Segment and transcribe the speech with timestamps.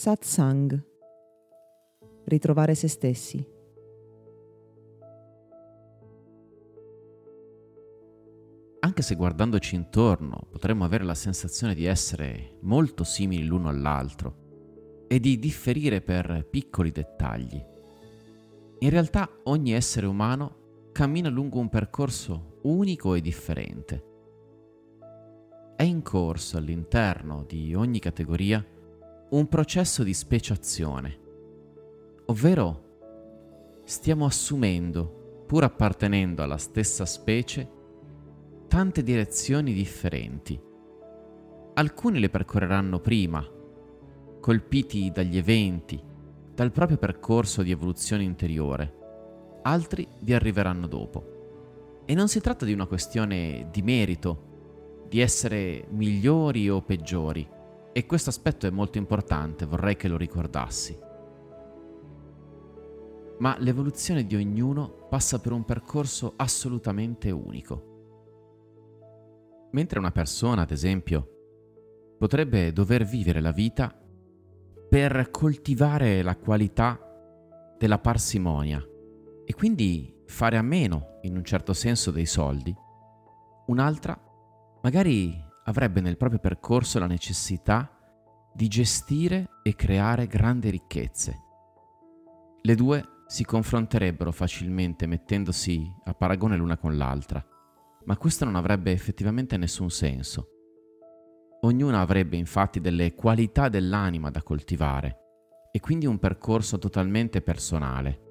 [0.00, 0.82] Satsang.
[2.24, 3.46] Ritrovare se stessi.
[8.80, 15.20] Anche se guardandoci intorno potremmo avere la sensazione di essere molto simili l'uno all'altro e
[15.20, 17.62] di differire per piccoli dettagli,
[18.78, 24.04] in realtà ogni essere umano cammina lungo un percorso unico e differente.
[25.76, 28.64] È in corso all'interno di ogni categoria
[29.30, 31.18] un processo di speciazione,
[32.26, 37.68] ovvero stiamo assumendo, pur appartenendo alla stessa specie,
[38.66, 40.60] tante direzioni differenti.
[41.74, 43.46] Alcuni le percorreranno prima,
[44.40, 46.02] colpiti dagli eventi,
[46.52, 52.02] dal proprio percorso di evoluzione interiore, altri vi arriveranno dopo.
[52.04, 57.58] E non si tratta di una questione di merito, di essere migliori o peggiori,
[57.92, 60.98] e questo aspetto è molto importante, vorrei che lo ricordassi.
[63.38, 67.88] Ma l'evoluzione di ognuno passa per un percorso assolutamente unico.
[69.72, 73.96] Mentre una persona, ad esempio, potrebbe dover vivere la vita
[74.88, 76.98] per coltivare la qualità
[77.78, 78.84] della parsimonia
[79.44, 82.74] e quindi fare a meno, in un certo senso, dei soldi,
[83.66, 84.20] un'altra
[84.82, 87.90] magari avrebbe nel proprio percorso la necessità
[88.52, 91.38] di gestire e creare grandi ricchezze.
[92.60, 97.44] Le due si confronterebbero facilmente mettendosi a paragone l'una con l'altra,
[98.04, 100.48] ma questo non avrebbe effettivamente nessun senso.
[101.62, 105.18] Ognuna avrebbe infatti delle qualità dell'anima da coltivare
[105.70, 108.28] e quindi un percorso totalmente personale.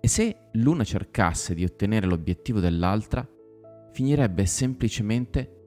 [0.00, 3.28] E se l'una cercasse di ottenere l'obiettivo dell'altra,
[3.92, 5.61] finirebbe semplicemente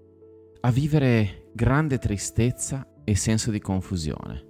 [0.65, 4.47] a vivere grande tristezza e senso di confusione.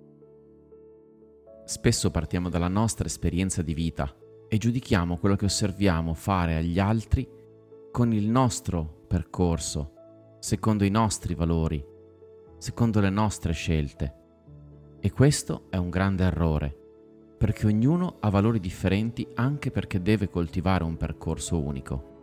[1.66, 4.16] Spesso partiamo dalla nostra esperienza di vita
[4.48, 7.28] e giudichiamo quello che osserviamo fare agli altri
[7.92, 11.86] con il nostro percorso, secondo i nostri valori,
[12.60, 14.16] secondo le nostre scelte.
[15.02, 16.74] E questo è un grande errore,
[17.38, 22.15] perché ognuno ha valori differenti anche perché deve coltivare un percorso unico.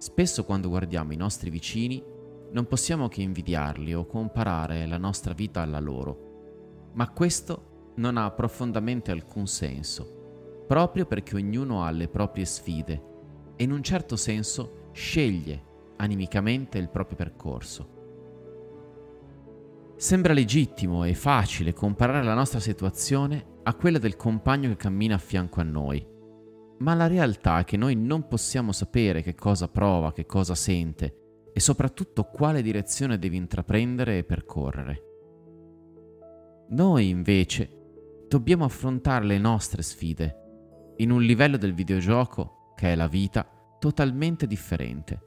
[0.00, 2.02] Spesso quando guardiamo i nostri vicini
[2.52, 8.30] non possiamo che invidiarli o comparare la nostra vita alla loro, ma questo non ha
[8.30, 13.02] profondamente alcun senso, proprio perché ognuno ha le proprie sfide
[13.56, 15.64] e in un certo senso sceglie
[15.96, 17.98] animicamente il proprio percorso.
[19.96, 25.18] Sembra legittimo e facile comparare la nostra situazione a quella del compagno che cammina a
[25.18, 26.02] fianco a noi,
[26.80, 31.50] ma la realtà è che noi non possiamo sapere che cosa prova, che cosa sente
[31.52, 35.04] e soprattutto quale direzione devi intraprendere e percorrere.
[36.70, 43.08] Noi invece dobbiamo affrontare le nostre sfide in un livello del videogioco, che è la
[43.08, 43.46] vita,
[43.78, 45.20] totalmente differente.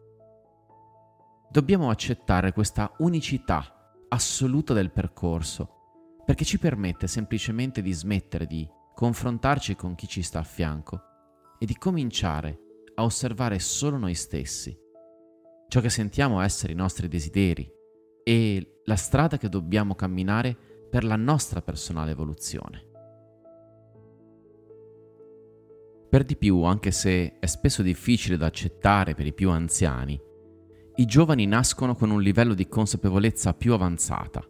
[1.49, 9.75] Dobbiamo accettare questa unicità assoluta del percorso perché ci permette semplicemente di smettere di confrontarci
[9.75, 11.11] con chi ci sta a fianco
[11.63, 12.59] e di cominciare
[12.95, 14.77] a osservare solo noi stessi,
[15.69, 17.65] ciò che sentiamo essere i nostri desideri
[18.21, 20.57] e la strada che dobbiamo camminare
[20.89, 22.85] per la nostra personale evoluzione.
[26.09, 30.21] Per di più, anche se è spesso difficile da accettare per i più anziani,
[30.95, 34.45] i giovani nascono con un livello di consapevolezza più avanzata.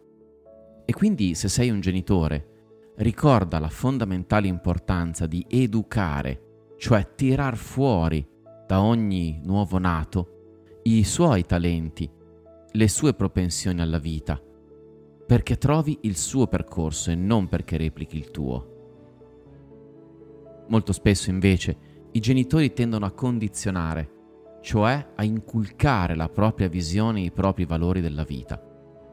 [0.84, 8.26] E quindi se sei un genitore, ricorda la fondamentale importanza di educare cioè tirar fuori
[8.66, 12.10] da ogni nuovo nato i suoi talenti,
[12.72, 14.40] le sue propensioni alla vita,
[15.26, 18.72] perché trovi il suo percorso e non perché replichi il tuo.
[20.68, 21.76] Molto spesso invece
[22.12, 24.10] i genitori tendono a condizionare,
[24.60, 28.72] cioè a inculcare la propria visione e i propri valori della vita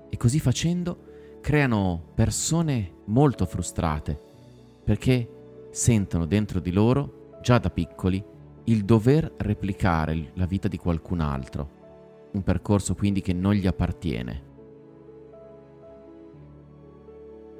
[0.09, 4.19] e così facendo creano persone molto frustrate
[4.83, 8.23] perché sentono dentro di loro già da piccoli,
[8.65, 14.49] il dover replicare la vita di qualcun altro, un percorso quindi che non gli appartiene.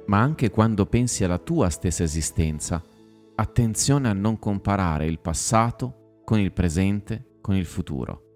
[0.06, 2.82] Ma anche quando pensi alla tua stessa esistenza,
[3.34, 8.30] attenzione a non comparare il passato con il presente, con il futuro.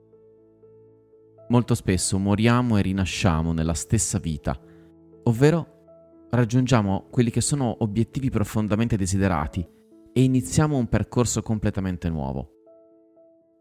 [1.49, 4.59] Molto spesso moriamo e rinasciamo nella stessa vita,
[5.25, 5.75] ovvero
[6.31, 9.75] raggiungiamo quelli che sono obiettivi profondamente desiderati
[10.17, 12.53] e iniziamo un percorso completamente nuovo.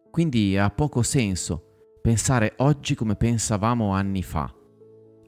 [0.09, 4.55] Quindi ha poco senso pensare oggi come pensavamo anni fa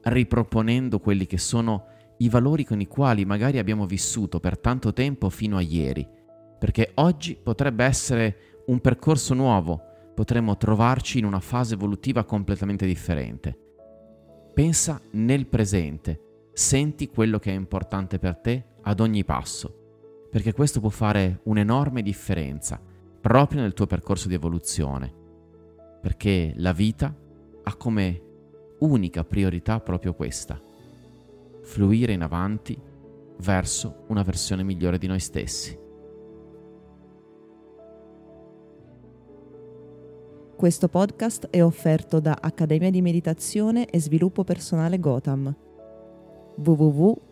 [0.04, 1.84] riproponendo quelli che sono
[2.18, 6.08] i valori con i quali magari abbiamo vissuto per tanto tempo fino a ieri,
[6.58, 9.82] perché oggi potrebbe essere un percorso nuovo,
[10.14, 13.54] potremmo trovarci in una fase evolutiva completamente differente.
[14.54, 19.87] Pensa nel presente, senti quello che è importante per te ad ogni passo,
[20.30, 22.80] perché questo può fare un'enorme differenza
[23.20, 25.12] proprio nel tuo percorso di evoluzione,
[26.00, 27.14] perché la vita
[27.62, 28.22] ha come
[28.80, 30.60] unica priorità proprio questa,
[31.62, 32.80] fluire in avanti
[33.40, 35.86] verso una versione migliore di noi stessi.
[40.56, 45.54] Questo podcast è offerto da Accademia di Meditazione e Sviluppo Personale Gotham